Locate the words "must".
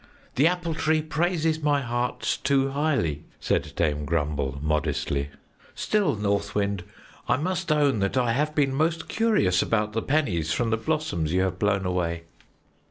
7.37-7.71